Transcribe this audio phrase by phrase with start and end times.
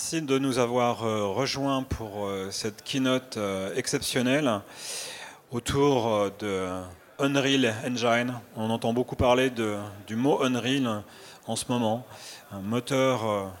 [0.00, 4.60] Merci de nous avoir euh, rejoints pour euh, cette keynote euh, exceptionnelle
[5.50, 6.68] autour de
[7.18, 8.32] Unreal Engine.
[8.54, 11.02] On entend beaucoup parler du mot Unreal
[11.48, 12.06] en ce moment,
[12.52, 13.52] un moteur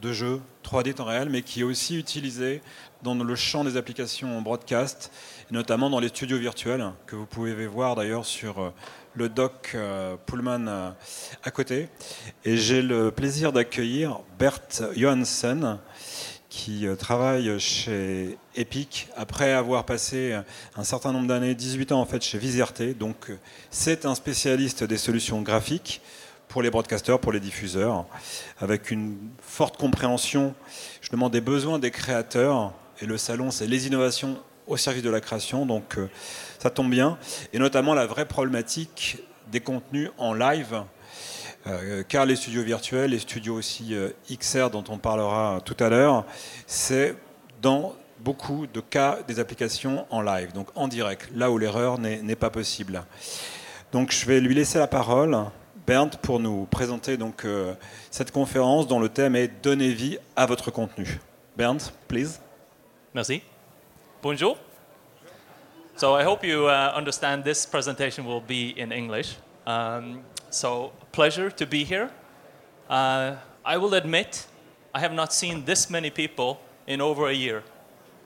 [0.00, 2.62] de jeu 3D temps réel, mais qui est aussi utilisé
[3.02, 5.12] dans le champ des applications broadcast,
[5.50, 8.72] notamment dans les studios virtuels, que vous pouvez voir d'ailleurs sur
[9.14, 10.90] le doc euh, Pullman euh,
[11.42, 11.88] à côté.
[12.44, 14.60] Et j'ai le plaisir d'accueillir Bert
[14.96, 15.78] Johansen,
[16.48, 20.38] qui euh, travaille chez Epic après avoir passé
[20.76, 22.94] un certain nombre d'années, 18 ans en fait chez Viserté.
[22.94, 23.30] Donc
[23.70, 26.00] c'est un spécialiste des solutions graphiques
[26.48, 28.06] pour les broadcasters, pour les diffuseurs,
[28.60, 30.54] avec une forte compréhension
[31.00, 32.72] justement des besoins des créateurs.
[33.00, 35.66] Et le salon, c'est les innovations au service de la création.
[35.66, 35.96] Donc
[36.58, 37.18] ça tombe bien,
[37.52, 39.18] et notamment la vraie problématique
[39.50, 40.82] des contenus en live,
[41.66, 45.88] euh, car les studios virtuels, les studios aussi euh, XR dont on parlera tout à
[45.88, 46.24] l'heure,
[46.66, 47.14] c'est
[47.62, 52.36] dans beaucoup de cas des applications en live, donc en direct, là où l'erreur n'est
[52.36, 53.02] pas possible.
[53.92, 55.36] Donc je vais lui laisser la parole,
[55.86, 57.74] Bernd, pour nous présenter donc, euh,
[58.10, 61.20] cette conférence dont le thème est Donner vie à votre contenu.
[61.56, 62.40] Bernd, please.
[63.14, 63.42] Merci.
[64.24, 64.56] Bonjour.
[65.96, 69.36] So I hope you uh, understand this presentation will be in English.
[69.66, 72.10] Um, so pleasure to be here.
[72.88, 73.36] Uh,
[73.66, 74.46] I will admit
[74.94, 77.64] I have not seen this many people in over a year.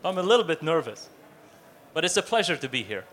[0.05, 1.09] I'm a little bit nervous,
[1.95, 3.05] but it's a pleasure to be here.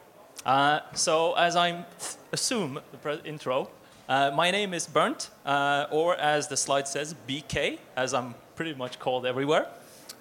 [0.46, 1.86] Uh, so as I
[2.32, 3.68] assume the intro,
[4.08, 8.76] uh, my name is Bernd, uh, or as the slide says, BK, as I'm pretty
[8.76, 9.70] much called everywhere.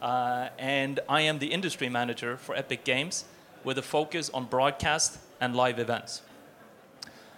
[0.05, 3.25] Uh, and I am the industry manager for Epic Games
[3.65, 6.21] with a focus on broadcast and live events.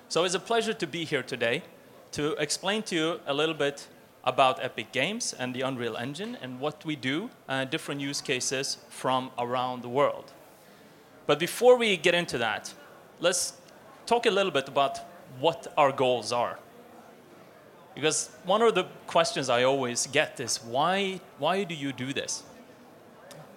[0.09, 1.63] So it's a pleasure to be here today
[2.11, 3.87] to explain to you a little bit
[4.25, 8.79] about Epic Games and the Unreal Engine and what we do, uh, different use cases
[8.89, 10.33] from around the world.
[11.29, 12.75] But before we get into that,
[13.21, 13.53] let's
[14.07, 14.99] talk a little bit about
[15.39, 16.59] what our goals are.
[17.95, 22.43] Because one of the questions I always get is why, why do you do this?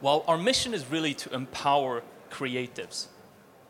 [0.01, 3.07] Well, our mission is really to empower creatives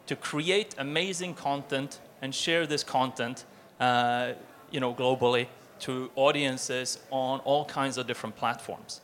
[0.10, 3.46] to create amazing content and share this content
[3.80, 4.34] uh,
[4.72, 5.46] you know, globally
[5.82, 9.02] to audiences on all kinds of different platforms.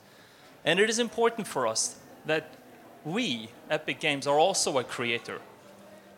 [0.66, 2.56] And it is important for us that
[3.04, 5.42] we, Epic Games, are also a creator.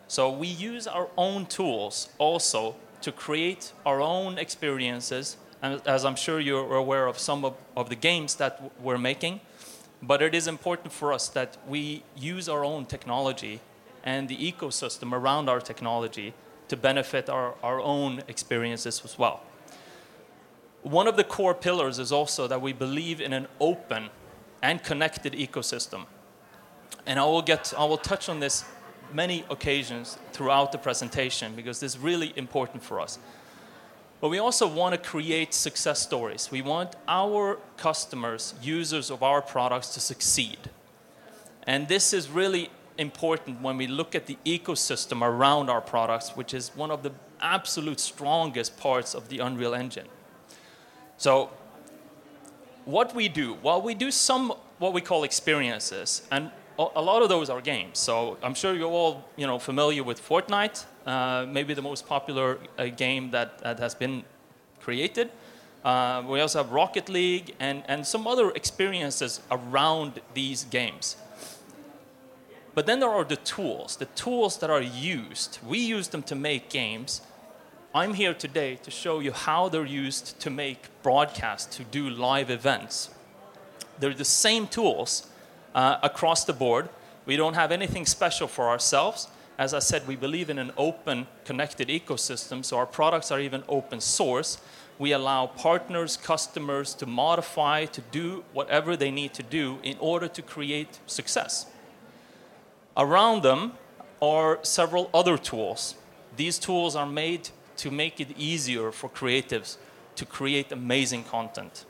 [0.06, 6.16] So we use our own tools also to create our own experiences, and as I'm
[6.16, 9.40] sure you're aware of some of, of the games that we're making,
[10.02, 13.60] but it is important for us that we use our own technology
[14.04, 16.34] and the ecosystem around our technology
[16.68, 19.42] to benefit our, our own experiences as well.
[20.82, 24.10] One of the core pillars is also that we believe in an open
[24.62, 26.06] and connected ecosystem.
[27.06, 28.64] And I will, get, I will touch on this
[29.12, 33.18] many occasions throughout the presentation because this is really important for us.
[34.20, 36.50] But we also want to create success stories.
[36.50, 40.58] We want our customers, users of our products, to succeed.
[41.66, 46.52] And this is really important when we look at the ecosystem around our products, which
[46.52, 50.08] is one of the absolute strongest parts of the Unreal Engine.
[51.16, 51.50] So,
[52.84, 57.28] what we do, well, we do some what we call experiences, and a lot of
[57.28, 57.98] those are games.
[57.98, 60.84] So I'm sure you're all you know familiar with Fortnite,
[61.48, 64.24] maybe the most popular uh, game that, that has been
[64.80, 65.30] created.
[65.84, 71.16] Uh, we also have Rocket League and, and some other experiences around these games.
[72.74, 75.58] But then there are the tools, the tools that are used.
[75.66, 77.22] We use them to make games.
[77.94, 82.50] I'm here today to show you how they're used to make broadcasts, to do live
[82.50, 83.10] events.
[83.98, 85.26] They're the same tools
[85.74, 86.88] uh, across the board.
[87.24, 89.28] We don't have anything special for ourselves.
[89.58, 93.64] As I said, we believe in an open, connected ecosystem, so our products are even
[93.68, 94.58] open source.
[95.00, 100.28] We allow partners, customers to modify, to do whatever they need to do in order
[100.28, 101.66] to create success.
[102.96, 103.72] Around them
[104.22, 105.96] are several other tools.
[106.36, 109.76] These tools are made to make it easier for creatives
[110.14, 111.84] to create amazing content.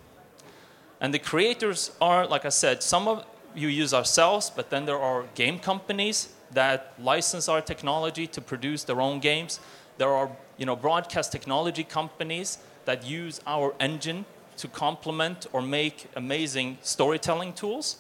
[1.03, 4.99] And the creators are, like I said, some of you use ourselves, but then there
[4.99, 9.61] are game companies that license our technology to produce their own games.
[9.99, 14.25] There are you know, broadcast technology companies that use our engine
[14.57, 17.99] to complement or make amazing storytelling tools.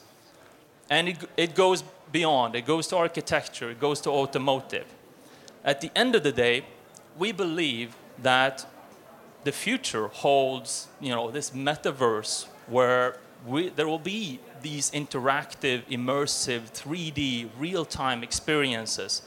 [0.90, 4.86] And it, it goes beyond, it goes to architecture, it goes to automotive.
[5.64, 6.64] At the end of the day,
[7.18, 8.66] we believe that
[9.44, 16.70] the future holds you know, this metaverse where we, there will be these interactive, immersive,
[16.72, 19.22] 3D, real time experiences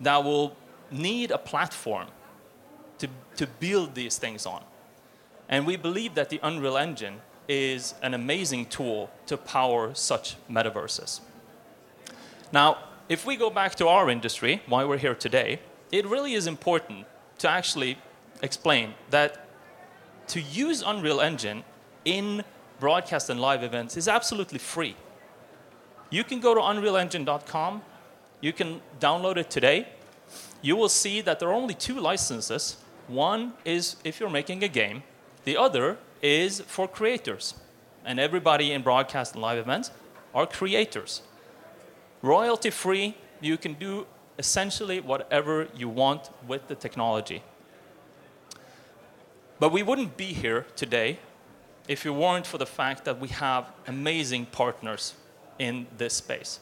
[0.00, 0.56] that will
[0.90, 2.08] need a platform
[2.98, 4.62] to, to build these things on.
[5.48, 11.20] And we believe that the Unreal Engine is an amazing tool to power such metaverses.
[12.52, 12.78] Now,
[13.08, 15.60] if we go back to our industry, why we're here today,
[15.92, 17.06] it really is important
[17.38, 17.98] to actually
[18.42, 19.46] explain that
[20.28, 21.62] to use Unreal Engine
[22.04, 22.42] in
[22.78, 24.96] broadcast and live events is absolutely free.
[26.10, 27.82] You can go to unrealengine.com,
[28.40, 29.88] you can download it today.
[30.62, 32.76] You will see that there are only two licenses.
[33.08, 35.02] One is if you're making a game,
[35.44, 37.54] the other is for creators.
[38.04, 39.90] And everybody in broadcast and live events
[40.34, 41.22] are creators.
[42.22, 44.06] Royalty free, you can do
[44.38, 47.42] essentially whatever you want with the technology.
[49.58, 51.18] But we wouldn't be here today
[51.88, 55.14] if it weren't for the fact that we have amazing partners
[55.58, 56.60] in this space.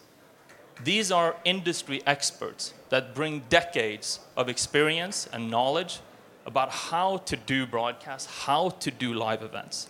[0.82, 6.00] These are industry experts that bring decades of experience and knowledge
[6.46, 9.88] about how to do broadcasts, how to do live events.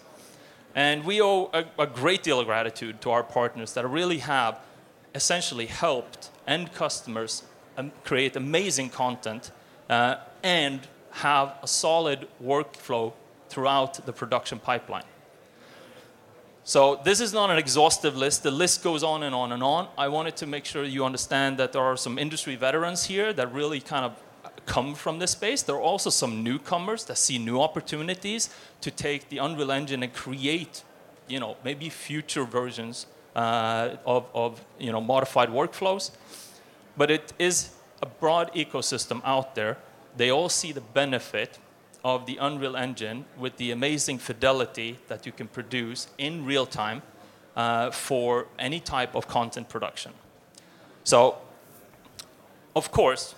[0.75, 4.59] And we owe a, a, great deal of gratitude to our partners that really have
[5.15, 7.45] essentially helped end customers
[7.77, 9.53] um, create amazing content
[9.89, 10.81] uh, and
[11.11, 13.13] have a solid workflow
[13.49, 15.05] throughout the production pipeline.
[16.67, 18.43] So this is not an exhaustive list.
[18.43, 19.87] The list goes on and on and on.
[19.99, 23.53] I wanted to make sure you understand that there are some industry veterans here that
[23.53, 24.13] really kind of
[24.65, 25.61] come from this space.
[25.61, 28.49] There are also some newcomers that see new opportunities
[28.81, 30.83] to take the Unreal Engine and create,
[31.29, 33.07] you know, maybe future versions
[33.37, 36.13] uh, of, of, you know, modified workflows.
[36.97, 39.77] But it is a broad ecosystem out there.
[40.17, 41.59] They all see the benefit
[42.05, 47.03] of the Unreal Engine with the amazing fidelity that you can produce in real time
[47.57, 50.13] uh, for any type of content production.
[51.03, 51.39] So,
[52.77, 53.35] of course,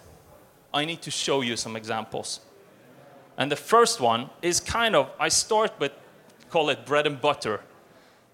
[0.75, 2.41] I need to show you some examples.
[3.39, 5.93] And the first one is kind of, I start with,
[6.51, 7.61] call it bread and butter.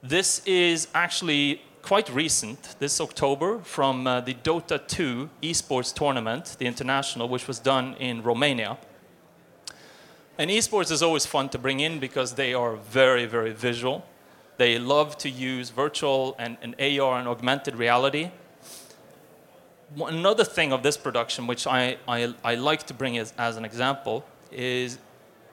[0.02, 6.66] This is actually quite recent, this October, from uh, the Dota 2 esports tournament, the
[6.66, 8.78] international, which was done in Romania.
[10.42, 14.04] And esports is always fun to bring in because they are very, very visual.
[14.56, 18.32] They love to use virtual and, and AR and augmented reality.
[19.96, 23.64] Another thing of this production, which I, I, I like to bring as, as an
[23.64, 24.98] example, is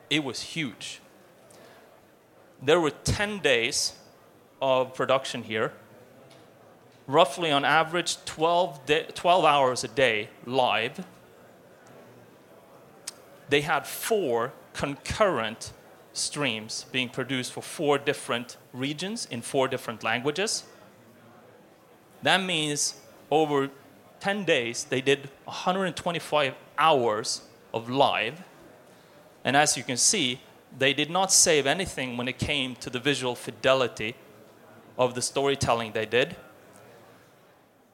[0.10, 1.02] it was huge.
[2.60, 3.94] There were 10 days
[4.60, 5.72] of production here,
[7.06, 11.06] roughly on average 12, 12 hours a day live.
[13.50, 15.74] They had four concurrent
[16.14, 20.64] streams being produced for four different regions in four different languages.
[22.24, 22.96] That means
[23.32, 23.70] over
[24.20, 27.42] 10 days, they did 125 hours
[27.74, 28.42] of live.
[29.44, 30.42] And as you can see,
[30.78, 34.16] they did not save anything when it came to the visual fidelity
[34.98, 36.36] of the storytelling they did.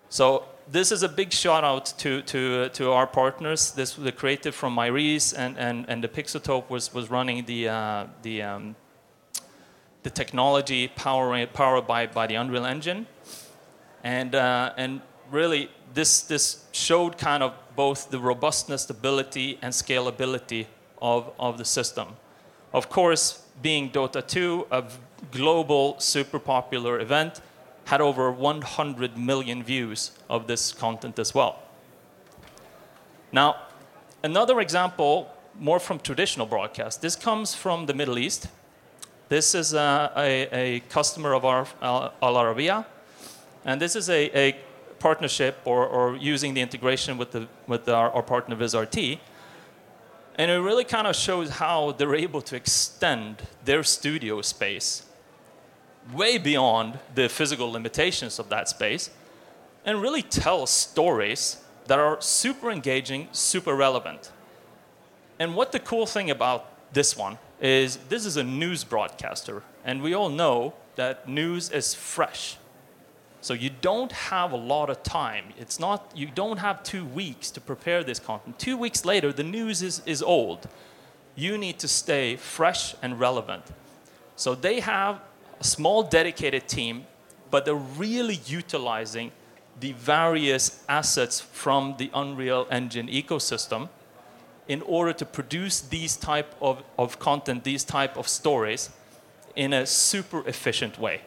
[0.09, 3.71] So this is a big shout out to, to, to our partners.
[3.71, 8.07] This the creative from Myreze and, and, and the Pixotope was, was running the, uh,
[8.23, 8.75] the, um,
[10.03, 13.05] the technology powered, powered by, by the Unreal Engine.
[14.03, 15.01] And, uh, and
[15.31, 20.67] really, this, this showed kind of both the robustness, stability, and scalability
[21.01, 22.09] of, of the system.
[22.73, 24.83] Of course, being Dota 2, a
[25.31, 27.41] global, super popular event,
[27.85, 31.61] had over 100 million views of this content as well.
[33.31, 33.57] Now,
[34.23, 38.47] another example, more from traditional broadcast, this comes from the Middle East.
[39.29, 42.85] This is a, a, a customer of our uh, Al Arabiya,
[43.63, 44.55] and this is a, a
[44.99, 49.19] partnership or, or, using the integration with, the, with our, our partner VizRT.
[50.37, 55.04] And it really kind of shows how they're able to extend their studio space
[56.13, 59.09] way beyond the physical limitations of that space
[59.85, 64.31] and really tell stories that are super engaging, super relevant.
[65.39, 70.01] And what the cool thing about this one is this is a news broadcaster, and
[70.01, 72.57] we all know that news is fresh.
[73.41, 75.53] So you don't have a lot of time.
[75.57, 78.57] It's not you don't have 2 weeks to prepare this content.
[78.57, 80.67] 2 weeks later the news is is old.
[81.35, 83.63] You need to stay fresh and relevant.
[84.35, 85.19] So they have
[85.59, 87.05] a small dedicated team,
[87.51, 89.31] but they're really utilizing
[89.79, 93.89] the various assets from the Unreal Engine ecosystem
[94.67, 98.89] in order to produce these type of, of content, these type of stories
[99.55, 101.21] in a super efficient way.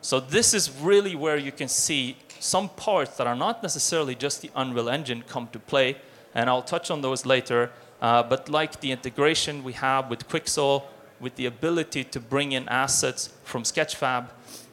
[0.00, 4.42] So this is really where you can see some parts that are not necessarily just
[4.42, 5.96] the Unreal Engine come to play,
[6.34, 7.70] and I'll touch on those later.
[8.00, 10.84] Uh, but like the integration we have with Quixel,
[11.20, 14.28] with the ability to bring in assets from Sketchfab,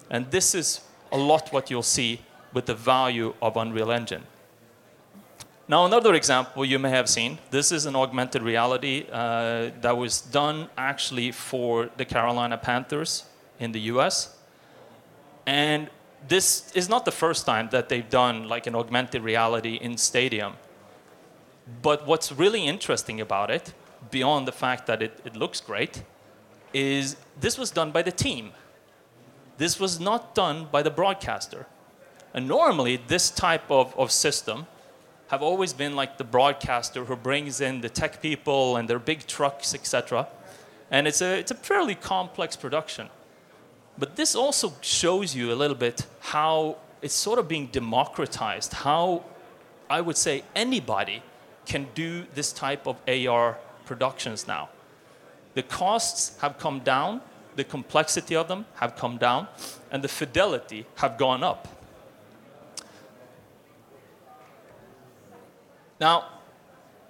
[0.10, 2.22] and this is a lot what you'll see
[2.54, 4.24] with the value of Unreal Engine.
[5.68, 7.40] Now, another example you may have seen.
[7.50, 13.24] This is an augmented reality uh, that was done actually for the Carolina Panthers
[13.60, 14.38] in the US.
[15.48, 15.90] And
[16.28, 20.54] this is not the first time that they've done like an augmented reality in stadium.
[21.82, 23.74] But what's really interesting about it,
[24.12, 26.04] beyond the fact that it, it looks great,
[26.76, 28.52] is this was done by the team.
[29.58, 31.68] This was not done by the broadcaster.
[32.34, 34.68] And normally, this type of, of system
[35.30, 39.26] have always been like the broadcaster who brings in the tech people and their big
[39.26, 40.28] trucks, etc.
[40.92, 43.10] And it's a, it's a fairly complex production.
[43.98, 49.24] But this also shows you a little bit how it's sort of being democratized, how
[49.90, 51.24] I would say anybody
[51.66, 54.70] can do this type of AR productions now.
[55.56, 57.22] The costs have come down,
[57.56, 59.48] the complexity of them have come down,
[59.90, 61.68] and the fidelity have gone up.
[66.00, 66.26] Now,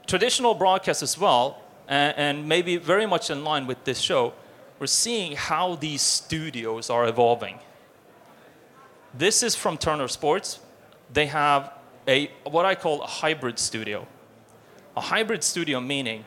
[0.06, 4.34] traditional broadcast as well, and, maybe very much in line with this show,
[4.80, 7.60] we're seeing how these studios are evolving.
[9.14, 10.60] This is from Turner Sports.
[11.12, 11.72] They have
[12.08, 14.06] a what I call a hybrid studio.
[14.98, 16.26] A hybrid studio meaning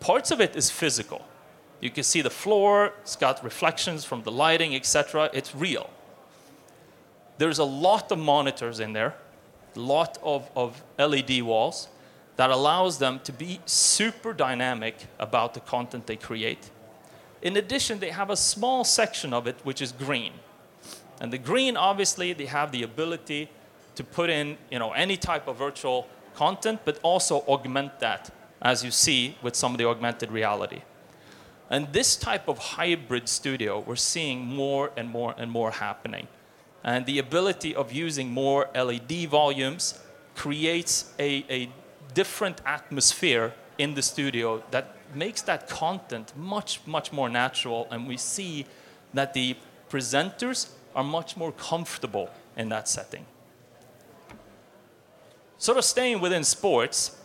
[0.00, 1.22] parts of it is physical.
[1.82, 5.28] You can see the floor, it's got reflections from the lighting, etc.
[5.34, 5.90] It's real.
[7.38, 9.16] There's a lot of monitors in there,
[9.74, 11.88] a lot of, of LED walls
[12.36, 16.70] that allows them to be super dynamic about the content they create.
[17.42, 20.34] In addition, they have a small section of it which is green.
[21.20, 23.50] And the green, obviously, they have the ability
[23.96, 28.84] to put in you know, any type of virtual content, but also augment that, as
[28.84, 30.82] you see with some of the augmented reality.
[31.72, 36.28] And this type of hybrid studio, we're seeing more and more and more happening.
[36.84, 39.98] And the ability of using more LED volumes
[40.34, 41.70] creates a, a
[42.12, 47.88] different atmosphere in the studio that makes that content much, much more natural.
[47.90, 48.66] And we see
[49.14, 49.56] that the
[49.88, 53.24] presenters are much more comfortable in that setting.
[55.56, 57.16] Sort of staying within sports,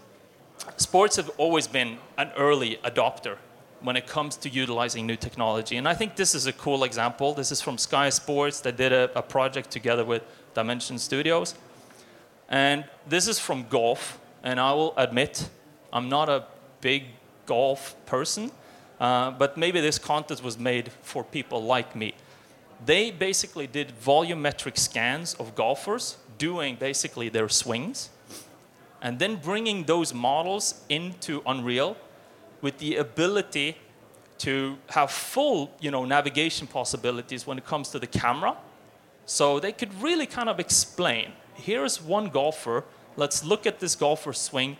[0.77, 3.39] sports have always been an early adopter
[3.81, 5.77] when it comes to utilizing new technology.
[5.77, 7.34] And I think this is a cool example.
[7.34, 11.55] This is from Sky Sports that did a, a project together with Dimension Studios.
[12.50, 14.19] And this is from golf.
[14.43, 15.50] And I will admit,
[15.91, 16.46] I'm not a
[16.81, 17.05] big
[17.46, 18.51] golf person,
[19.00, 22.13] uh, but maybe this content was made for people like me.
[22.86, 28.10] They basically did volumetric scans of golfers doing basically their swings,
[29.01, 31.98] and then bringing those models into Unreal
[32.62, 33.78] with the ability
[34.40, 38.56] to have full you know, navigation possibilities when it comes to the camera.
[39.26, 42.84] So they could really kind of explain here's one golfer,
[43.16, 44.78] let's look at this golfer swing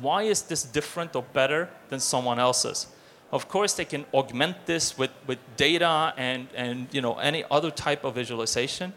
[0.00, 2.86] why is this different or better than someone else's?
[3.32, 7.70] Of course, they can augment this with, with data and, and you know, any other
[7.70, 8.92] type of visualization.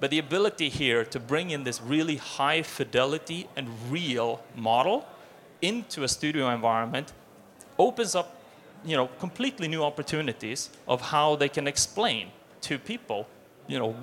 [0.00, 5.06] But the ability here to bring in this really high fidelity and real model
[5.60, 7.12] into a studio environment
[7.78, 8.36] opens up
[8.84, 12.28] you know, completely new opportunities of how they can explain
[12.60, 13.26] to people
[13.66, 13.94] you know,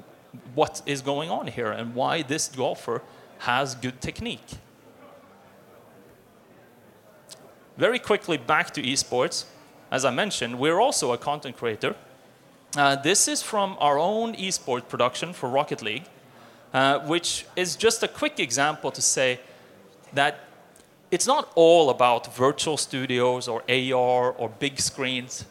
[0.54, 3.02] what is going on here and why this golfer
[3.40, 4.58] has good technique.
[7.78, 9.46] Very quickly back to esports.
[9.92, 11.96] As I mentioned, we're also a content creator.
[12.78, 16.04] Uh, this is from our own esports production for Rocket League,
[16.74, 19.40] uh, which is just a quick example to say
[20.14, 20.45] that
[21.12, 25.46] it's not all about virtual studios or AR or big screens.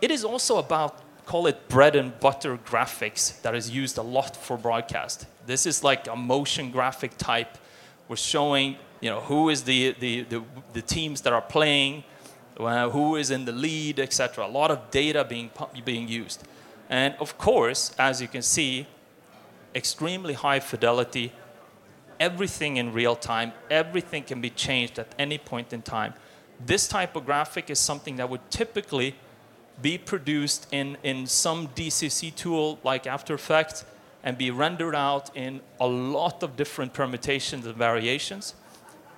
[0.00, 4.36] It is also about, call it bread and butter graphics that is used a lot
[4.36, 5.26] for broadcast.
[5.46, 7.58] This is like a motion graphic type.
[8.08, 12.04] We're showing you know, who is the, the, the, the teams that are playing,
[12.58, 14.46] uh, who is in the lead, etc.
[14.46, 15.50] A lot of data being,
[15.84, 16.42] being used.
[16.88, 18.86] And of course, as you can see,
[19.74, 21.32] extremely high fidelity,
[22.20, 26.14] everything in real time, everything can be changed at any point in time.
[26.64, 29.14] This type of graphic is something that would typically
[29.82, 33.84] be produced in, in some DCC tool like After Effects
[34.24, 38.54] and be rendered out in a lot of different permutations and variations.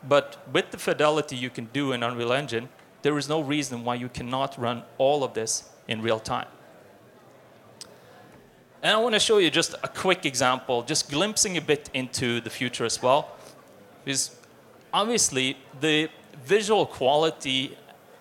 [0.06, 2.68] But with the fidelity you can do in Unreal Engine,
[3.02, 6.46] there is no reason why you cannot run all of this in real time.
[8.82, 12.40] And I want to show you just a quick example, just glimpsing a bit into
[12.40, 13.36] the future as well.
[14.04, 14.36] Because
[14.92, 16.08] obviously, the
[16.44, 17.76] visual quality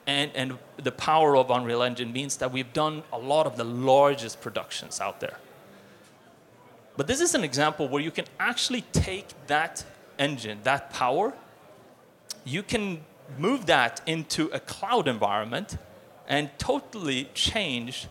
[0.08, 3.64] and, and the power of Unreal Engine means that we've done a lot of the
[3.64, 5.38] largest productions out there.
[6.96, 9.86] But this is an example where you can actually take that
[10.18, 11.34] engine, that power,
[12.44, 13.02] you can
[13.38, 15.78] move that into a cloud environment
[16.28, 18.08] and totally change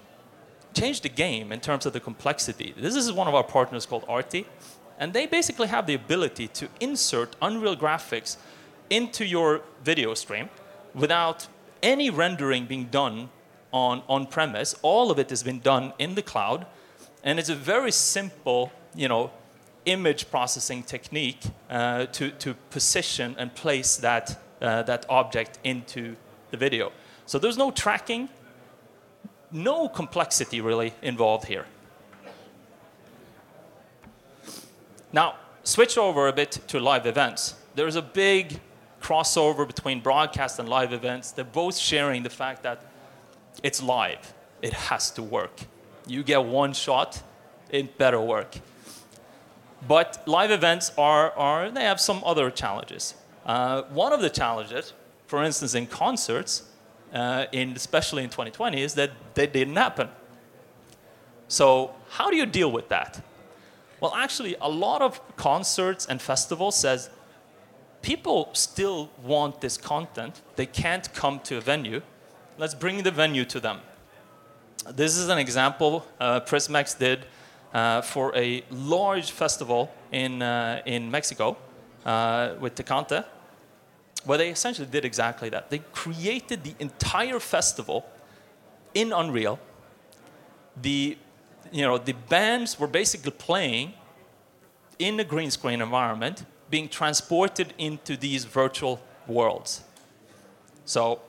[0.76, 2.74] change the game in terms of the complexity.
[2.76, 4.46] This is one of our partners called Arty,
[4.98, 8.36] and they basically have the ability to insert Unreal graphics
[8.90, 10.48] into your video stream
[10.94, 11.48] without
[11.82, 13.28] any rendering being done
[13.72, 14.76] on on premise.
[14.82, 16.66] All of it has been done in the cloud,
[17.24, 19.30] and it's a very simple, you know,
[19.84, 26.16] image processing technique uh, to to position and place that uh, that object into
[26.50, 26.92] the video.
[27.26, 28.28] So there's no tracking,
[29.56, 31.64] no complexity really involved here.
[35.12, 37.54] Now, switch over a bit to live events.
[37.74, 38.60] There's a big
[39.00, 41.30] crossover between broadcast and live events.
[41.30, 42.84] They're both sharing the fact that
[43.62, 45.60] it's live, it has to work.
[46.06, 47.22] You get one shot,
[47.70, 48.58] it better work.
[49.86, 53.14] But live events are, are they have some other challenges.
[53.44, 54.92] Uh, one of the challenges,
[55.26, 56.64] for instance, in concerts,
[57.12, 60.08] uh, in, especially in 2020, is that they didn't happen.
[61.48, 63.22] So, how do you deal with that?
[64.00, 67.10] Well, actually, a lot of concerts and festivals says
[68.02, 70.42] people still want this content.
[70.56, 72.02] They can't come to a venue.
[72.58, 73.80] Let's bring the venue to them.
[74.90, 77.26] This is an example uh, Prismax did
[77.72, 81.56] uh, for a large festival in, uh, in Mexico
[82.04, 83.24] uh, with Tecate
[84.26, 85.70] where they essentially did exactly that.
[85.70, 88.04] They created the entire festival
[88.92, 89.58] in Unreal.
[90.82, 91.16] The,
[91.72, 93.94] you know, the bands were basically playing
[94.98, 99.84] in a green screen environment, being transported into these virtual worlds.
[100.84, 101.20] So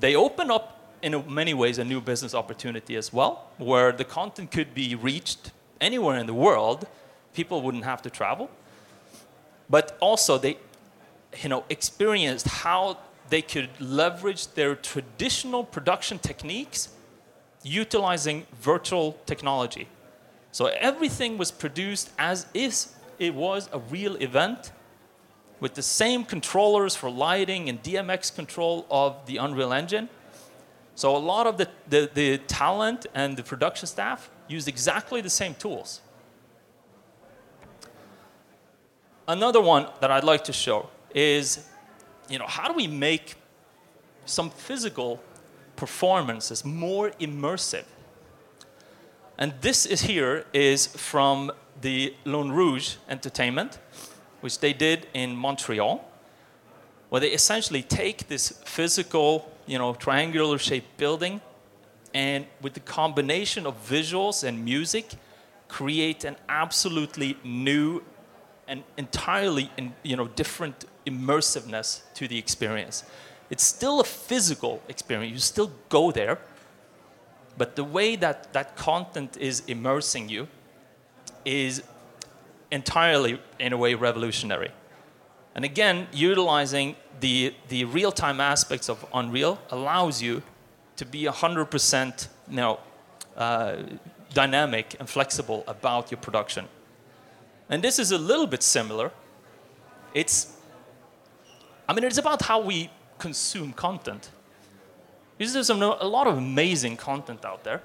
[0.00, 4.50] they open up, in many ways, a new business opportunity as well, where the content
[4.50, 6.86] could be reached anywhere in the world.
[7.34, 8.50] People wouldn't have to travel.
[9.68, 10.56] But also, they
[11.42, 16.88] you know, experienced how they could leverage their traditional production techniques
[17.62, 19.88] utilizing virtual technology.
[20.52, 22.86] So everything was produced as if
[23.18, 24.72] it was a real event
[25.58, 30.08] with the same controllers for lighting and DMX control of the Unreal Engine.
[30.94, 35.30] So a lot of the, the, the talent and the production staff used exactly the
[35.30, 36.00] same tools.
[39.28, 41.66] Another one that I'd like to show is,
[42.28, 43.36] you know, how do we make
[44.24, 45.22] some physical
[45.76, 47.84] performances more immersive?
[49.38, 53.78] And this is here is from the Lune Rouge Entertainment,
[54.40, 56.02] which they did in Montreal,
[57.10, 61.40] where they essentially take this physical, you know, triangular shaped building
[62.16, 65.04] and with the combination of visuals and music,
[65.68, 68.02] create an absolutely new
[68.68, 69.70] and entirely
[70.02, 73.04] you know, different immersiveness to the experience.
[73.48, 75.32] It's still a physical experience.
[75.32, 76.38] You still go there,
[77.56, 80.48] but the way that that content is immersing you
[81.44, 81.82] is
[82.70, 84.70] entirely, in a way, revolutionary.
[85.54, 90.42] And again, utilizing the, the real time aspects of Unreal allows you
[90.96, 92.80] to be 100% you know,
[93.36, 93.76] uh,
[94.34, 96.68] dynamic and flexible about your production.
[97.68, 99.10] And this is a little bit similar.
[100.14, 100.56] It's
[101.88, 104.30] I mean, it's about how we consume content.
[105.38, 107.82] There's a lot of amazing content out there.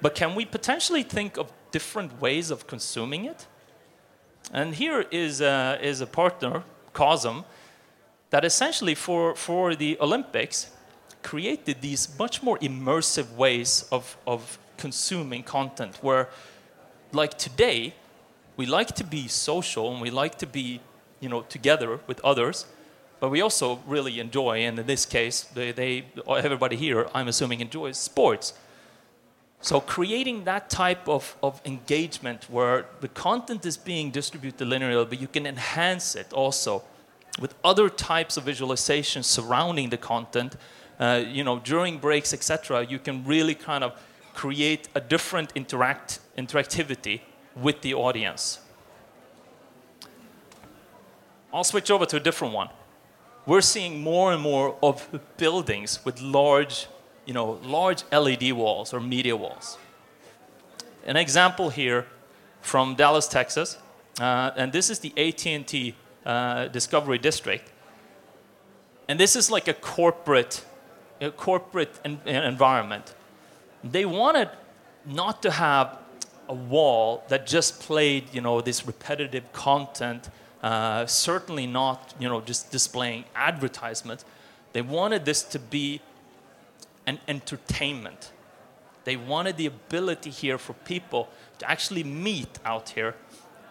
[0.00, 3.46] But can we potentially think of different ways of consuming it?
[4.52, 7.44] And here is a, is a partner, Cosm,
[8.30, 10.70] that essentially for, for the Olympics
[11.22, 16.28] created these much more immersive ways of, of consuming content where,
[17.12, 17.94] like today,
[18.58, 20.80] we like to be social and we like to be
[21.20, 22.66] you know, together with others,
[23.20, 27.60] but we also really enjoy, and in this case, they, they, everybody here, I'm assuming,
[27.60, 28.52] enjoys sports.
[29.60, 35.20] So creating that type of, of engagement where the content is being distributed linearly, but
[35.20, 36.82] you can enhance it also
[37.40, 40.56] with other types of visualization surrounding the content,
[40.98, 44.00] uh, you know, during breaks, etc., you can really kind of
[44.34, 47.20] create a different interact, interactivity
[47.60, 48.60] with the audience.
[51.52, 52.68] I'll switch over to a different one.
[53.46, 56.86] We're seeing more and more of buildings with large,
[57.24, 59.78] you know, large LED walls or media walls.
[61.06, 62.06] an example here
[62.60, 63.78] from Dallas, Texas,
[64.20, 65.94] uh, and this is the AT&T
[66.26, 67.72] uh, Discovery District.
[69.08, 70.64] And this is like a corporate,
[71.20, 73.14] a corporate en- environment.
[73.82, 74.50] They wanted
[75.06, 75.96] not to have
[76.48, 80.30] a wall that just played, you know, this repetitive content.
[80.62, 84.24] Uh, certainly not, you know, just displaying advertisements.
[84.72, 86.00] They wanted this to be
[87.06, 88.32] an entertainment.
[89.04, 93.14] They wanted the ability here for people to actually meet out here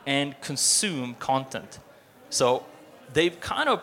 [0.05, 1.79] and consume content.
[2.29, 2.65] So
[3.13, 3.81] they've kind of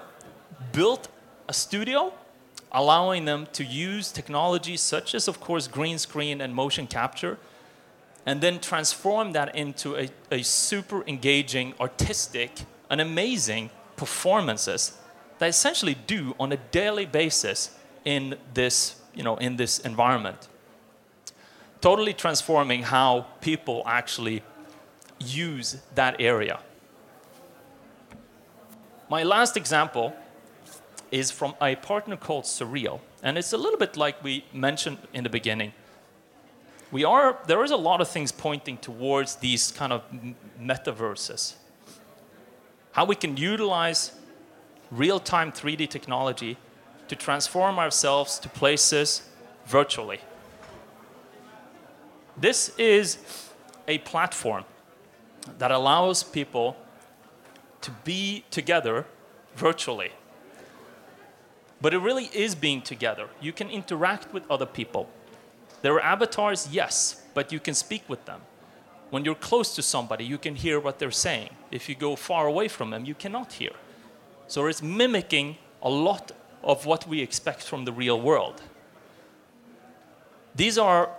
[0.72, 1.08] built
[1.48, 2.12] a studio
[2.72, 7.38] allowing them to use technologies such as, of course, green screen and motion capture,
[8.26, 12.50] and then transform that into a, a super engaging, artistic,
[12.90, 14.96] and amazing performances
[15.38, 20.48] that essentially do on a daily basis in this, you know, in this environment.
[21.80, 24.42] Totally transforming how people actually
[25.18, 26.60] use that area.
[29.10, 30.14] My last example
[31.10, 33.00] is from a partner called Surreal.
[33.22, 35.72] And it's a little bit like we mentioned in the beginning.
[36.90, 40.02] We are, there is a lot of things pointing towards these kind of
[40.60, 41.54] metaverses.
[42.92, 44.12] How we can utilize
[44.90, 46.56] real time 3D technology
[47.08, 49.28] to transform ourselves to places
[49.66, 50.20] virtually.
[52.36, 53.18] This is
[53.86, 54.64] a platform
[55.58, 56.76] that allows people
[57.80, 59.06] to be together
[59.56, 60.10] virtually.
[61.80, 63.28] But it really is being together.
[63.40, 65.08] You can interact with other people.
[65.84, 68.40] There are avatars, yes, but you can speak with them.
[69.10, 71.50] When you're close to somebody, you can hear what they're saying.
[71.70, 73.72] If you go far away from them, you cannot hear.
[74.48, 78.62] So it's mimicking a lot of what we expect from the real world.
[80.54, 81.10] These are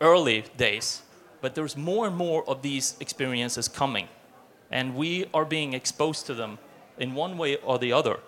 [0.00, 1.02] early days,
[1.40, 4.08] but there's more and more of these experiences coming.
[4.72, 6.58] And we are being exposed to them
[6.98, 8.18] in one way or the other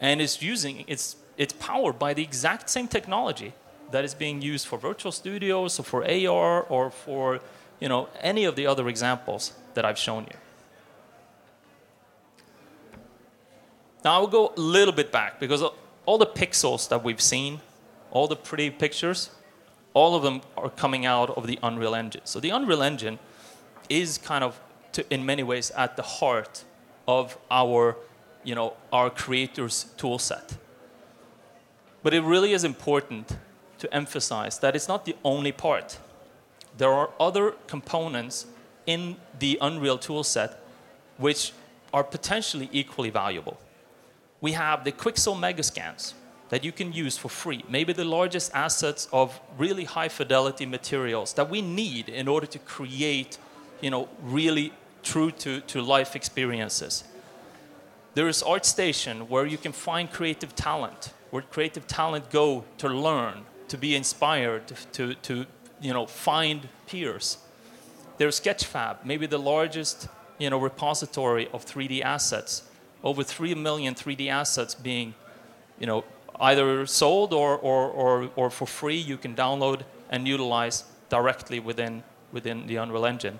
[0.00, 3.52] and it's using it's it's powered by the exact same technology
[3.90, 7.40] that is being used for virtual studios or for AR or for
[7.80, 10.38] you know any of the other examples that I've shown you.
[14.04, 15.62] Now I will go a little bit back because
[16.06, 17.60] all the pixels that we've seen,
[18.10, 19.30] all the pretty pictures,
[19.94, 22.20] all of them are coming out of the Unreal Engine.
[22.24, 23.18] So the Unreal Engine
[23.88, 24.60] is kind of,
[24.92, 26.64] to, in many ways, at the heart
[27.08, 27.96] of our
[28.44, 30.56] you know, our creators tool set.
[32.02, 33.36] But it really is important
[33.84, 35.98] to emphasize that it's not the only part.
[36.78, 38.46] There are other components
[38.86, 40.54] in the Unreal toolset
[41.18, 41.52] which
[41.92, 43.56] are potentially equally valuable.
[44.40, 46.14] We have the Quixel Megascans
[46.48, 51.32] that you can use for free, maybe the largest assets of really high fidelity materials
[51.34, 53.38] that we need in order to create,
[53.80, 57.04] you know, really true to, to life experiences.
[58.14, 63.44] There is ArtStation where you can find creative talent, where creative talent go to learn,
[63.68, 65.46] to be inspired, to, to
[65.80, 67.38] you know, find peers.
[68.18, 72.62] There's Sketchfab, maybe the largest you know, repository of 3D assets.
[73.02, 75.14] Over 3 million 3D assets being
[75.78, 76.04] you know,
[76.40, 82.02] either sold or, or, or, or for free you can download and utilize directly within,
[82.32, 83.38] within the Unreal Engine.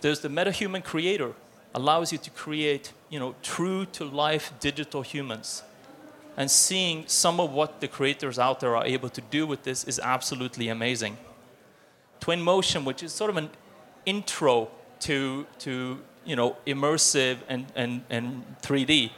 [0.00, 1.32] There's the MetaHuman Creator,
[1.74, 5.62] allows you to create you know, true to life digital humans.
[6.36, 9.84] And seeing some of what the creators out there are able to do with this
[9.84, 11.18] is absolutely amazing.
[12.20, 13.50] Twinmotion, which is sort of an
[14.06, 19.10] intro to, to you know, immersive and, and, and 3D,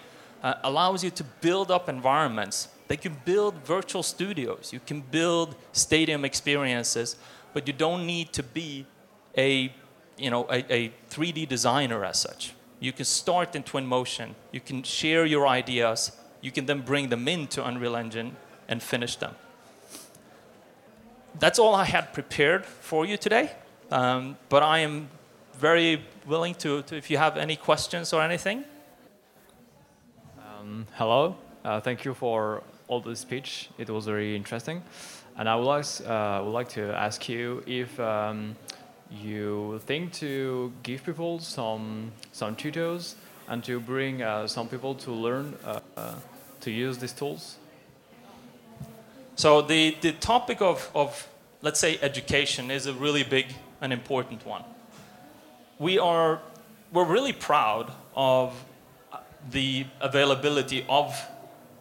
[0.42, 2.68] uh, allows you to build up environments.
[2.88, 7.16] They can build virtual studios, you can build stadium experiences,
[7.52, 8.86] but you don't need to be
[9.36, 9.72] a
[10.16, 12.54] you know, a, a 3D designer as such.
[12.80, 14.34] You can start in Twinmotion.
[14.52, 16.12] You can share your ideas.
[16.42, 18.36] You can then bring them into Unreal Engine
[18.68, 19.34] and finish them.
[21.38, 23.52] That's all I had prepared for you today.
[23.90, 25.08] Um, but I am
[25.54, 28.64] very willing to, to, if you have any questions or anything.
[30.38, 31.36] Um, hello.
[31.64, 33.70] Uh, thank you for all the speech.
[33.78, 34.82] It was very interesting.
[35.36, 38.56] And I would like, uh, would like to ask you if um,
[39.10, 43.16] you think to give people some some tutors
[43.48, 45.80] and to bring uh, some people to learn uh,
[46.62, 47.56] to use these tools?
[49.34, 51.28] So the, the topic of, of,
[51.62, 53.46] let's say, education is a really big
[53.80, 54.64] and important one.
[55.78, 56.40] We are,
[56.92, 58.64] we're really proud of
[59.50, 61.20] the availability of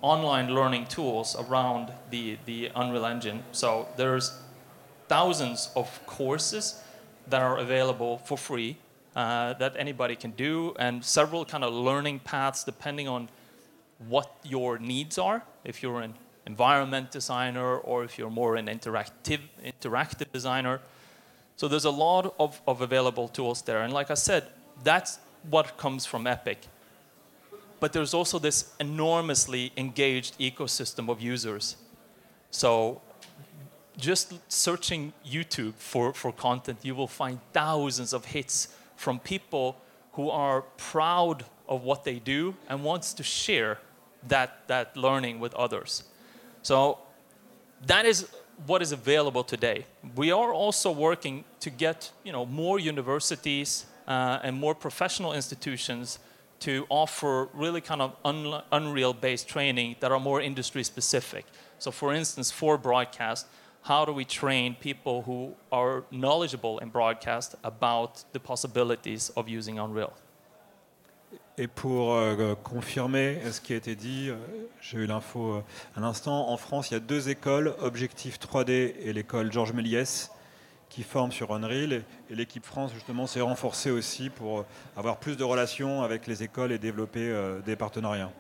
[0.02, 3.44] online learning tools around the, the Unreal Engine.
[3.52, 4.39] So there's
[5.08, 6.82] thousands of courses
[7.28, 8.78] that are available for free
[9.15, 13.30] uh, that anybody can do, and several kind of learning paths depending on
[14.08, 15.44] what your needs are.
[15.64, 16.14] If you're an
[16.46, 20.80] environment designer or if you're more an interactive interactive designer.
[21.56, 23.82] So there's a lot of, of available tools there.
[23.84, 24.48] And like I said,
[24.84, 26.60] that's what comes from Epic.
[27.80, 31.76] But there's also this enormously engaged ecosystem of users.
[32.52, 33.02] So
[33.98, 39.78] just searching YouTube for, for content, you will find thousands of hits from people
[40.14, 43.80] who are proud of what they do and wants to share
[44.28, 46.04] that, that learning with others.
[46.62, 47.00] So
[47.88, 48.28] that is
[48.68, 49.86] what is available today.
[50.16, 56.20] We are also working to get you know, more universities uh, and more professional institutions
[56.60, 61.46] to offer really kind of un Unreal-based training that are more industry-specific.
[61.80, 63.48] So for instance, for broadcast,
[63.84, 69.80] how do we train people who are knowledgeable in broadcast about the possibilities of using
[69.80, 70.14] Unreal?
[71.62, 74.36] Et pour euh, confirmer ce qui a été dit, euh,
[74.82, 75.63] j'ai eu l'info euh,
[75.95, 80.32] à l'instant, en France, il y a deux écoles, Objectif 3D et l'école Georges Méliès,
[80.89, 82.02] qui forment sur Unreal.
[82.32, 84.65] Et, l'équipe France, justement, s'est renforcée aussi pour
[84.97, 88.32] avoir plus de relations avec les écoles et développer euh, des partenariats.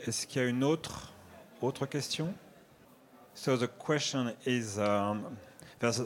[0.00, 1.12] Est-ce qu'il y a une autre,
[1.60, 2.32] autre question?
[3.34, 5.24] So the question is, um,
[5.78, 6.02] there's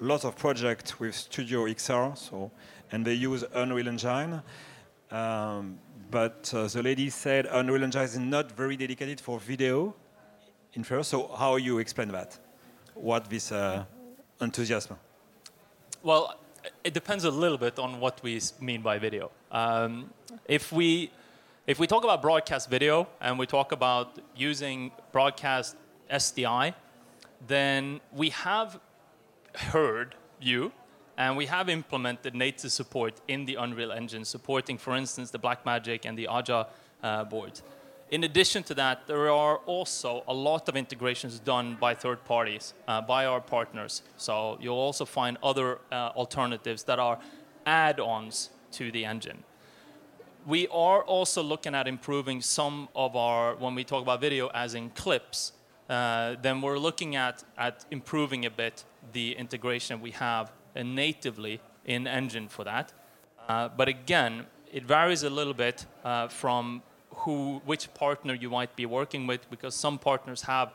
[0.00, 2.52] lots of projects with Studio XR, so,
[2.92, 4.42] and they use Unreal Engine.
[5.10, 5.78] Um,
[6.10, 9.94] but uh, the lady said Unreal Engine is not very dedicated for video
[10.74, 11.10] in first.
[11.10, 12.38] So how you explain that?
[12.94, 13.84] What this uh,
[14.40, 14.96] enthusiasm?
[16.02, 16.34] Well,
[16.84, 19.30] it depends a little bit on what we mean by video.
[19.50, 20.10] Um,
[20.46, 21.10] if we
[21.66, 25.76] if we talk about broadcast video and we talk about using broadcast
[26.10, 26.74] SDI,
[27.46, 28.80] then we have
[29.54, 30.72] heard you
[31.20, 36.06] and we have implemented native support in the Unreal Engine, supporting, for instance, the Blackmagic
[36.06, 36.66] and the Aja
[37.02, 37.62] uh, boards.
[38.10, 42.72] In addition to that, there are also a lot of integrations done by third parties,
[42.88, 44.02] uh, by our partners.
[44.16, 47.18] So you'll also find other uh, alternatives that are
[47.66, 49.44] add-ons to the engine.
[50.46, 54.74] We are also looking at improving some of our, when we talk about video as
[54.74, 55.52] in clips,
[55.90, 62.06] uh, then we're looking at, at improving a bit the integration we have natively in
[62.06, 62.92] engine for that.
[63.48, 68.76] Uh, but again, it varies a little bit uh, from who, which partner you might
[68.76, 70.72] be working with, because some partners have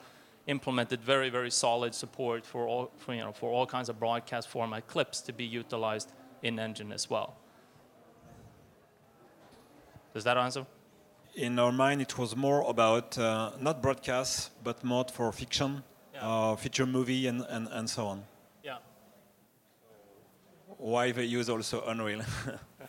[0.47, 4.47] implemented very, very solid support for all, for, you know, for all kinds of broadcast
[4.47, 6.11] format clips to be utilized
[6.43, 7.35] in engine as well.
[10.13, 10.65] Does that answer?
[11.35, 16.27] In our mind, it was more about uh, not broadcast, but more for fiction, yeah.
[16.27, 18.23] uh, feature movie, and, and, and so on
[20.85, 22.21] why they use also Unreal?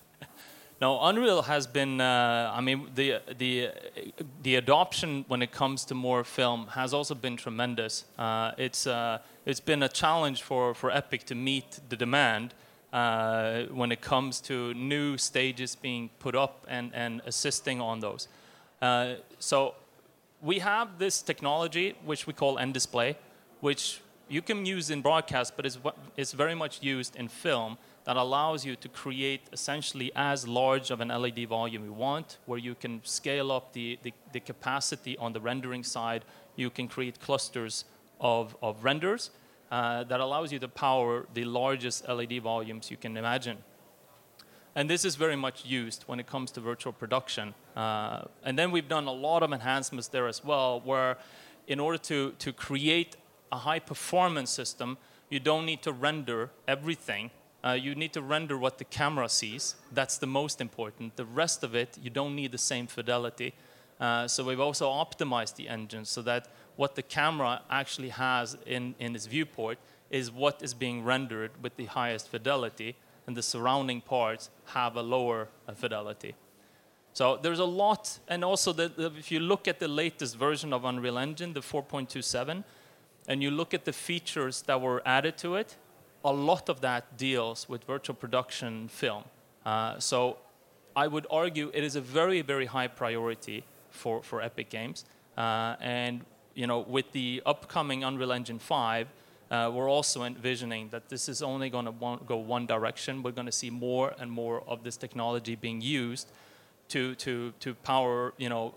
[0.80, 2.00] now, Unreal has been.
[2.00, 3.70] Uh, I mean, the the
[4.42, 8.04] the adoption when it comes to more film has also been tremendous.
[8.18, 12.54] Uh, it's uh, it's been a challenge for for Epic to meet the demand.
[12.92, 18.28] Uh, when it comes to new stages being put up and, and assisting on those.
[18.80, 19.74] Uh, so
[20.40, 23.16] we have this technology which we call nDisplay,
[23.60, 25.78] which you can use in broadcast, but it's,
[26.16, 31.00] it's very much used in film that allows you to create essentially as large of
[31.00, 35.32] an LED volume you want, where you can scale up the, the, the capacity on
[35.32, 36.24] the rendering side.
[36.54, 37.84] You can create clusters
[38.20, 39.30] of, of renders
[39.70, 43.58] uh, that allows you to power the largest LED volumes you can imagine.
[44.76, 47.54] And this is very much used when it comes to virtual production.
[47.74, 51.16] Uh, and then we've done a lot of enhancements there as well, where
[51.66, 53.16] in order to, to create
[53.52, 54.98] a high performance system,
[55.30, 57.30] you don't need to render everything.
[57.64, 59.74] Uh, you need to render what the camera sees.
[59.92, 61.16] That's the most important.
[61.16, 63.54] The rest of it, you don't need the same fidelity.
[63.98, 68.94] Uh, so we've also optimized the engine so that what the camera actually has in,
[68.98, 69.78] in its viewport
[70.10, 72.94] is what is being rendered with the highest fidelity,
[73.26, 76.34] and the surrounding parts have a lower uh, fidelity.
[77.12, 80.72] So there's a lot, and also the, the, if you look at the latest version
[80.72, 82.62] of Unreal Engine, the 4.27,
[83.28, 85.76] and you look at the features that were added to it,
[86.24, 89.24] a lot of that deals with virtual production film.
[89.64, 90.38] Uh, so
[90.94, 95.04] I would argue it is a very, very high priority for, for Epic Games.
[95.36, 99.08] Uh, and you know, with the upcoming Unreal Engine 5,
[99.48, 101.92] uh, we're also envisioning that this is only going to
[102.26, 103.22] go one direction.
[103.22, 106.32] We're going to see more and more of this technology being used
[106.88, 108.74] to, to, to power you know,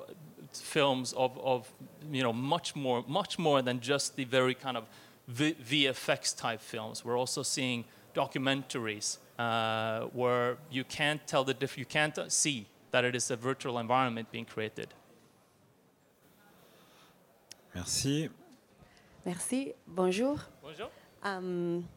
[0.54, 1.72] films of, of
[2.12, 4.86] you know, much more, much more than just the very kind of
[5.28, 7.06] v- VFX type films.
[7.06, 7.86] We're also seeing
[8.16, 13.36] documentaries uh, where you can't tell the diff- you can't see that it is a
[13.36, 14.94] virtual environment being created.
[17.76, 18.30] Merci.
[19.26, 19.74] Merci.
[19.88, 20.40] Bonjour.
[20.62, 20.90] Bonjour.
[21.24, 21.88] Um,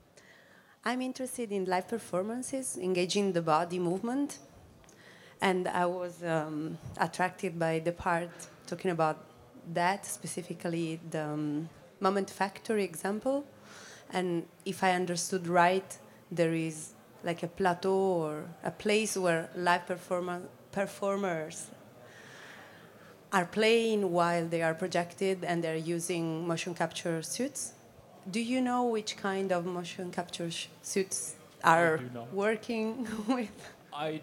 [0.85, 4.39] I'm interested in live performances, engaging the body movement,
[5.43, 8.31] and I was um, attracted by the part
[8.67, 9.19] talking about
[9.75, 11.69] that, specifically the um,
[12.01, 13.45] Moment Factory example.
[14.13, 15.99] And if I understood right,
[16.31, 16.93] there is
[17.25, 21.71] like a plateau or a place where live performa- performers
[23.33, 27.73] are playing while they are projected and they're using motion capture suits.
[28.31, 30.51] Do you know which kind of motion capture
[30.83, 32.01] suits are
[32.33, 33.73] working with?
[33.95, 34.23] I,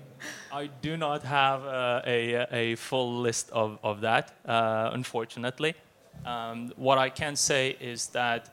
[0.52, 5.76] I do not have uh, a, a full list of, of that, uh, unfortunately.
[6.26, 8.50] Um, what I can say is that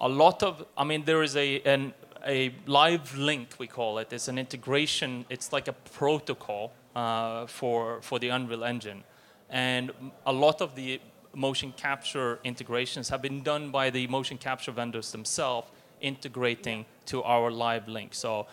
[0.00, 1.92] a lot of, I mean, there is a, an,
[2.26, 4.12] a live link, we call it.
[4.12, 9.04] It's an integration, it's like a protocol uh, for, for the Unreal Engine.
[9.50, 9.92] And
[10.24, 11.00] a lot of the
[11.34, 15.68] motion capture integrations have been done by the motion capture vendors themselves
[16.00, 18.14] integrating to our live link.
[18.14, 18.46] So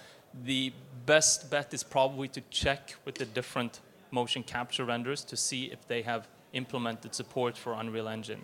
[0.45, 0.73] the
[1.05, 5.87] best bet is probably to check with the different motion capture vendors to see if
[5.87, 8.41] they have implemented support for Unreal Engine.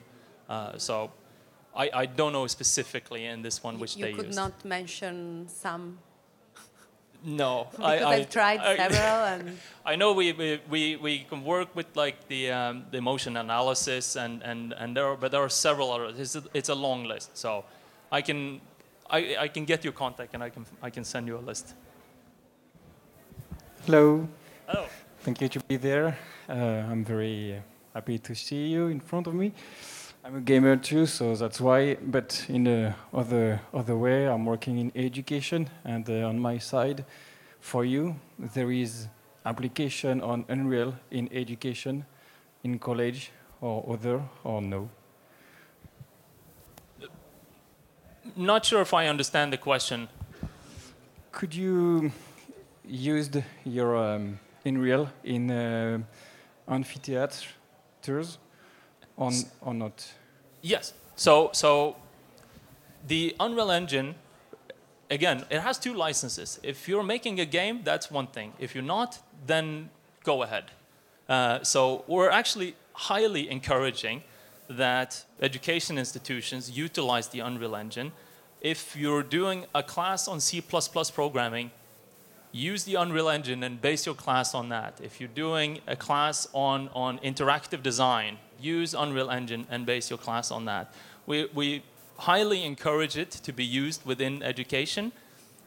[0.50, 1.12] Uh, so
[1.76, 4.36] I, I don't know specifically in this one which you they could use.
[4.36, 6.00] not mention some
[7.24, 11.76] no, I, have tried I- several and I know we, we, we, we can work
[11.76, 15.50] with like the, um, the motion analysis and, and, and there are, but there are
[15.50, 16.20] several others.
[16.20, 17.38] It's a, it's a long list.
[17.38, 17.66] So
[18.12, 18.62] I can,
[19.10, 21.74] I, I can get your contact and I can, I can send you a list.
[23.86, 24.28] Hello,
[24.72, 24.86] Oh,
[25.22, 26.16] thank you to be there.
[26.48, 27.60] Uh, I'm very
[27.94, 29.52] happy to see you in front of me.
[30.24, 31.96] I'm a gamer too, so that's why.
[31.96, 37.04] But in the other other way, I'm working in education, and uh, on my side,
[37.60, 39.08] for you, there is
[39.44, 42.06] application on Unreal in education,
[42.64, 44.90] in college or other or no.
[48.36, 50.08] Not sure if I understand the question.
[51.32, 52.12] Could you
[52.86, 56.00] use the- your um, Unreal in uh,
[56.68, 57.48] amphitheaters,
[59.18, 60.14] on or not?
[60.62, 60.94] Yes.
[61.16, 61.96] So, so
[63.08, 64.16] the Unreal Engine,
[65.10, 66.60] again, it has two licenses.
[66.64, 68.54] If you're making a game, that's one thing.
[68.60, 69.90] If you're not, then
[70.24, 70.66] go ahead.
[71.28, 74.24] Uh, so we're actually highly encouraging
[74.70, 78.12] that education institutions utilize the Unreal Engine.
[78.62, 81.72] If you're doing a class on C++ programming,
[82.52, 85.00] use the Unreal Engine and base your class on that.
[85.02, 90.20] If you're doing a class on, on interactive design, use Unreal Engine and base your
[90.20, 90.94] class on that.
[91.26, 91.84] We, we
[92.18, 95.12] highly encourage it to be used within education.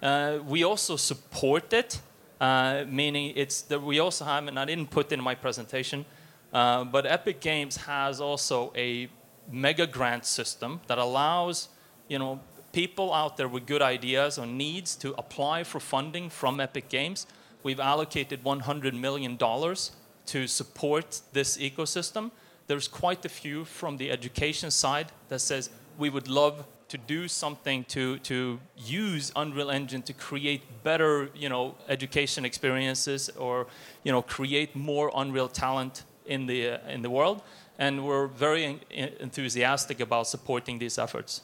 [0.03, 2.01] Uh, we also support it,
[2.41, 6.05] uh, meaning it's that we also have, and I didn't put in my presentation,
[6.53, 9.09] uh, but Epic Games has also a
[9.51, 11.69] mega grant system that allows,
[12.09, 12.41] you know,
[12.73, 17.27] people out there with good ideas or needs to apply for funding from Epic Games.
[17.63, 22.31] We've allocated $100 million to support this ecosystem.
[22.67, 27.27] There's quite a few from the education side that says we would love to do
[27.27, 33.67] something to, to use Unreal Engine to create better, you know, education experiences or,
[34.05, 37.41] you know, create more Unreal talent in the, uh, in the world.
[37.79, 41.43] And we're very en- en- enthusiastic about supporting these efforts.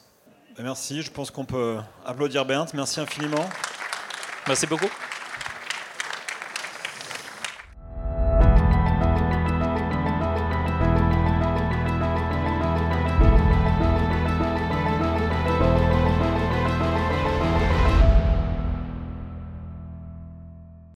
[0.57, 1.01] Merci.
[1.01, 2.73] Je pense qu'on peut applaudir Bernd.
[2.73, 3.49] Merci infiniment.
[4.47, 4.89] Merci beaucoup.